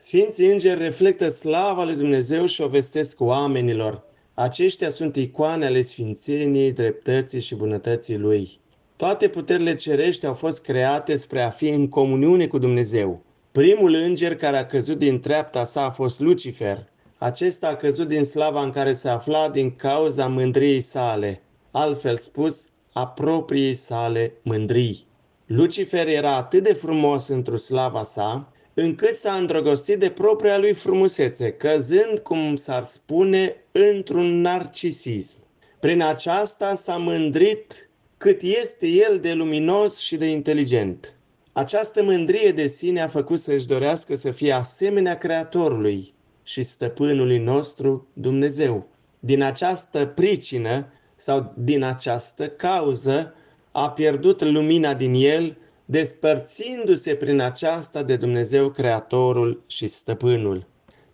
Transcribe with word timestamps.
Sfinții 0.00 0.50
îngeri 0.52 0.80
reflectă 0.80 1.28
slava 1.28 1.84
lui 1.84 1.94
Dumnezeu 1.94 2.46
și 2.46 2.60
o 2.60 2.68
vestesc 2.68 3.20
oamenilor. 3.20 4.02
Aceștia 4.34 4.90
sunt 4.90 5.16
icoane 5.16 5.66
ale 5.66 5.80
sfințeniei, 5.80 6.72
dreptății 6.72 7.40
și 7.40 7.54
bunătății 7.54 8.18
lui. 8.18 8.50
Toate 8.96 9.28
puterile 9.28 9.74
cerești 9.74 10.26
au 10.26 10.34
fost 10.34 10.62
create 10.62 11.16
spre 11.16 11.42
a 11.42 11.50
fi 11.50 11.68
în 11.68 11.88
comuniune 11.88 12.46
cu 12.46 12.58
Dumnezeu. 12.58 13.22
Primul 13.52 13.94
înger 13.94 14.36
care 14.36 14.56
a 14.56 14.66
căzut 14.66 14.98
din 14.98 15.20
treapta 15.20 15.64
sa 15.64 15.84
a 15.84 15.90
fost 15.90 16.20
Lucifer. 16.20 16.86
Acesta 17.16 17.68
a 17.68 17.76
căzut 17.76 18.08
din 18.08 18.24
slava 18.24 18.62
în 18.62 18.70
care 18.70 18.92
se 18.92 19.08
afla 19.08 19.48
din 19.48 19.76
cauza 19.76 20.26
mândriei 20.26 20.80
sale, 20.80 21.42
altfel 21.70 22.16
spus, 22.16 22.68
a 22.92 23.06
propriei 23.06 23.74
sale 23.74 24.32
mândrii. 24.42 25.06
Lucifer 25.46 26.08
era 26.08 26.36
atât 26.36 26.62
de 26.62 26.72
frumos 26.72 27.28
într-o 27.28 27.56
slava 27.56 28.02
sa, 28.04 28.52
încât 28.80 29.16
s-a 29.16 29.32
îndrăgostit 29.32 29.98
de 29.98 30.10
propria 30.10 30.58
lui 30.58 30.72
frumusețe, 30.72 31.52
căzând, 31.52 32.18
cum 32.22 32.56
s-ar 32.56 32.84
spune, 32.84 33.56
într-un 33.72 34.40
narcisism. 34.40 35.38
Prin 35.80 36.02
aceasta 36.02 36.74
s-a 36.74 36.96
mândrit 36.96 37.90
cât 38.16 38.42
este 38.42 38.86
el 38.86 39.18
de 39.20 39.32
luminos 39.32 39.98
și 39.98 40.16
de 40.16 40.26
inteligent. 40.26 41.14
Această 41.52 42.02
mândrie 42.02 42.52
de 42.52 42.66
sine 42.66 43.00
a 43.00 43.08
făcut 43.08 43.38
să-și 43.38 43.66
dorească 43.66 44.14
să 44.14 44.30
fie 44.30 44.52
asemenea 44.52 45.18
Creatorului 45.18 46.14
și 46.42 46.62
Stăpânului 46.62 47.38
nostru 47.38 48.06
Dumnezeu. 48.12 48.86
Din 49.18 49.42
această 49.42 50.06
pricină 50.06 50.92
sau 51.14 51.52
din 51.56 51.82
această 51.82 52.48
cauză 52.48 53.34
a 53.72 53.90
pierdut 53.90 54.42
lumina 54.42 54.94
din 54.94 55.14
el, 55.14 55.56
despărțindu-se 55.90 57.14
prin 57.14 57.40
aceasta 57.40 58.02
de 58.02 58.16
Dumnezeu 58.16 58.70
Creatorul 58.70 59.62
și 59.66 59.86
Stăpânul. 59.86 60.66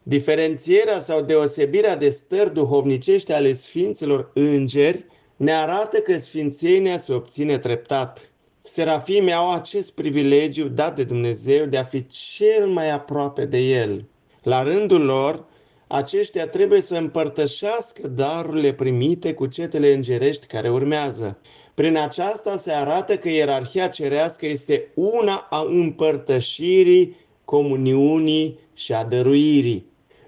Diferențierea 0.02 1.00
sau 1.00 1.23
deosebirea 1.23 1.97
de 1.97 2.09
stări 2.09 2.52
duhovnicești 2.52 3.33
ale 3.33 3.53
Sfinților 3.53 4.31
Îngeri 4.34 5.06
ne 5.36 5.53
arată 5.53 5.98
că 5.98 6.16
Sfințenia 6.16 6.98
se 6.98 7.12
obține 7.12 7.58
treptat. 7.58 8.33
Serafimii 8.62 9.33
au 9.33 9.53
acest 9.53 9.94
privilegiu 9.94 10.69
dat 10.69 10.97
de 10.97 11.05
Dumnezeu 11.05 11.64
de 11.64 11.77
a 11.77 11.84
fi 11.84 12.06
cel 12.06 12.66
mai 12.66 12.91
aproape 12.91 13.44
de 13.44 13.59
El. 13.59 14.05
La 14.42 14.62
rândul 14.62 15.05
lor, 15.05 15.44
aceștia 15.86 16.46
trebuie 16.48 16.80
să 16.80 16.96
împărtășească 16.96 18.08
darurile 18.08 18.72
primite 18.72 19.34
cu 19.34 19.46
cetele 19.46 19.92
îngerești 19.92 20.46
care 20.46 20.70
urmează. 20.70 21.38
Prin 21.74 21.96
aceasta 21.96 22.56
se 22.56 22.72
arată 22.72 23.16
că 23.16 23.28
ierarhia 23.28 23.88
cerească 23.88 24.46
este 24.46 24.91
una 24.94 25.46
a 25.50 25.64
împărtășirii, 25.68 27.16
comuniunii 27.44 28.58
și 28.74 28.92
a 28.92 29.04
dăruirii. 29.04 29.86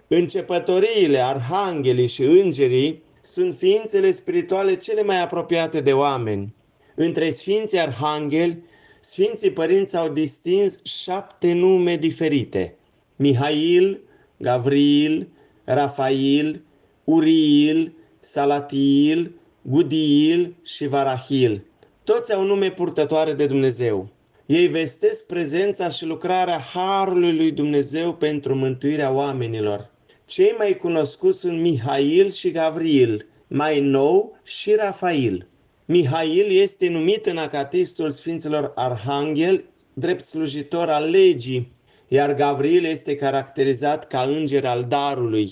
Începătoriile, 0.08 1.24
arhanghelii 1.24 2.06
și 2.06 2.22
îngerii 2.22 3.02
sunt 3.20 3.54
ființele 3.54 4.10
spirituale 4.10 4.76
cele 4.76 5.02
mai 5.02 5.22
apropiate 5.22 5.80
de 5.80 5.92
oameni. 5.92 6.54
Între 6.94 7.30
Sfinții 7.30 7.80
Arhangheli, 7.80 8.62
Sfinții 9.00 9.50
Părinți 9.50 9.96
au 9.96 10.08
distins 10.08 10.80
șapte 10.84 11.52
nume 11.52 11.96
diferite. 11.96 12.76
Mihail, 13.16 14.00
Gavril, 14.36 15.28
Rafail, 15.66 16.62
Uriil, 17.04 17.92
Salatiil, 18.20 19.34
Gudiil 19.62 20.54
și 20.62 20.86
Varahil. 20.86 21.64
Toți 22.04 22.34
au 22.34 22.44
nume 22.44 22.70
purtătoare 22.70 23.32
de 23.32 23.46
Dumnezeu. 23.46 24.10
Ei 24.46 24.66
vestesc 24.66 25.26
prezența 25.26 25.88
și 25.88 26.04
lucrarea 26.04 26.58
Harului 26.58 27.36
lui 27.36 27.52
Dumnezeu 27.52 28.14
pentru 28.14 28.54
mântuirea 28.54 29.12
oamenilor. 29.12 29.90
Cei 30.24 30.54
mai 30.58 30.76
cunoscuți 30.76 31.38
sunt 31.38 31.60
Mihail 31.60 32.30
și 32.30 32.50
Gavril, 32.50 33.26
mai 33.46 33.80
nou 33.80 34.38
și 34.44 34.74
Rafail. 34.74 35.46
Mihail 35.84 36.60
este 36.60 36.88
numit 36.88 37.26
în 37.26 37.36
acatistul 37.36 38.10
Sfinților 38.10 38.72
Arhanghel 38.74 39.64
drept 39.94 40.24
slujitor 40.24 40.88
al 40.88 41.10
legii, 41.10 41.72
iar 42.08 42.34
Gavril 42.34 42.84
este 42.84 43.14
caracterizat 43.14 44.06
ca 44.06 44.22
înger 44.22 44.64
al 44.64 44.84
darului. 44.84 45.50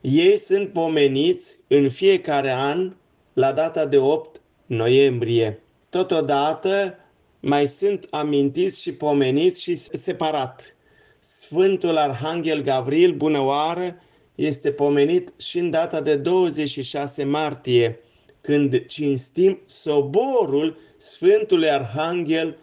Ei 0.00 0.36
sunt 0.36 0.72
pomeniți 0.72 1.58
în 1.68 1.88
fiecare 1.88 2.52
an 2.52 2.92
la 3.32 3.52
data 3.52 3.86
de 3.86 3.98
8 3.98 4.40
noiembrie. 4.66 5.62
Totodată 5.90 6.98
mai 7.40 7.66
sunt 7.66 8.06
amintiți 8.10 8.82
și 8.82 8.92
pomeniți 8.94 9.62
și 9.62 9.74
separat. 9.74 10.76
Sfântul 11.20 11.96
Arhanghel 11.96 12.62
Gavril, 12.62 13.14
bună 13.14 13.40
oară, 13.40 14.02
este 14.34 14.72
pomenit 14.72 15.32
și 15.38 15.58
în 15.58 15.70
data 15.70 16.00
de 16.00 16.16
26 16.16 17.24
martie, 17.24 17.98
când 18.40 18.86
cinstim 18.86 19.58
soborul 19.66 20.76
Sfântului 20.96 21.70
Arhanghel 21.70 22.56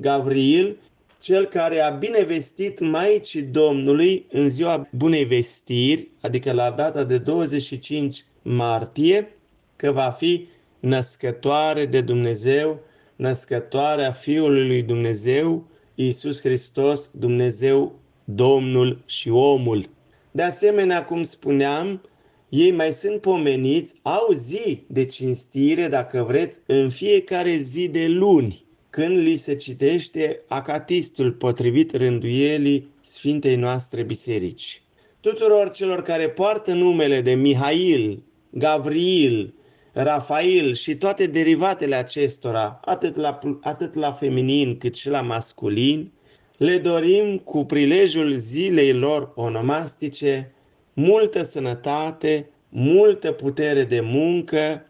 Gavril, 0.00 0.76
cel 1.24 1.44
care 1.46 1.80
a 1.80 1.90
binevestit 1.90 2.80
Maicii 2.80 3.42
Domnului 3.42 4.26
în 4.30 4.48
ziua 4.48 4.88
Bunei 4.90 5.24
Vestiri, 5.24 6.08
adică 6.20 6.52
la 6.52 6.70
data 6.70 7.04
de 7.04 7.18
25 7.18 8.24
martie, 8.42 9.36
că 9.76 9.92
va 9.92 10.10
fi 10.10 10.46
născătoare 10.80 11.86
de 11.86 12.00
Dumnezeu, 12.00 12.80
născătoarea 13.16 14.12
Fiului 14.12 14.66
lui 14.66 14.82
Dumnezeu, 14.82 15.66
Iisus 15.94 16.40
Hristos, 16.40 17.10
Dumnezeu, 17.12 17.98
Domnul 18.24 19.02
și 19.06 19.28
omul. 19.28 19.88
De 20.30 20.42
asemenea, 20.42 21.04
cum 21.04 21.22
spuneam, 21.22 22.08
ei 22.48 22.70
mai 22.70 22.92
sunt 22.92 23.20
pomeniți, 23.20 23.94
au 24.02 24.32
zi 24.32 24.82
de 24.86 25.04
cinstire, 25.04 25.88
dacă 25.88 26.24
vreți, 26.28 26.60
în 26.66 26.90
fiecare 26.90 27.56
zi 27.56 27.88
de 27.88 28.06
luni, 28.06 28.63
când 28.94 29.18
li 29.18 29.36
se 29.36 29.56
citește 29.56 30.42
acatistul 30.48 31.32
potrivit 31.32 31.96
rânduielii 31.96 32.88
Sfintei 33.00 33.56
noastre 33.56 34.02
biserici. 34.02 34.82
Tuturor 35.20 35.70
celor 35.70 36.02
care 36.02 36.28
poartă 36.30 36.72
numele 36.72 37.20
de 37.20 37.34
Mihail, 37.34 38.22
Gavril, 38.50 39.54
Rafael 39.92 40.74
și 40.74 40.96
toate 40.96 41.26
derivatele 41.26 41.94
acestora, 41.94 42.80
atât 42.84 43.16
la, 43.16 43.38
atât 43.60 43.94
la 43.94 44.12
feminin 44.12 44.78
cât 44.78 44.94
și 44.94 45.08
la 45.08 45.20
masculin, 45.20 46.12
le 46.56 46.78
dorim 46.78 47.38
cu 47.38 47.64
prilejul 47.64 48.34
zilei 48.34 48.92
lor 48.92 49.32
onomastice 49.34 50.52
multă 50.92 51.42
sănătate, 51.42 52.50
multă 52.68 53.32
putere 53.32 53.84
de 53.84 54.00
muncă 54.00 54.86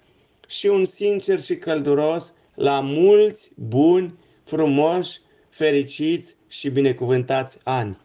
și 0.49 0.67
un 0.67 0.85
sincer 0.85 1.41
și 1.41 1.57
călduros 1.57 2.35
la 2.55 2.81
mulți 2.81 3.53
buni, 3.57 4.19
frumoși, 4.45 5.21
fericiți 5.49 6.37
și 6.49 6.69
binecuvântați 6.71 7.59
ani. 7.65 7.99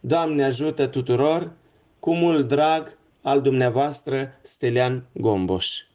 Doamne 0.00 0.44
ajută 0.44 0.86
tuturor, 0.86 1.52
cu 1.98 2.14
mult 2.14 2.48
drag 2.48 2.98
al 3.22 3.40
dumneavoastră 3.40 4.38
Stelian 4.42 5.04
Gomboș. 5.12 5.87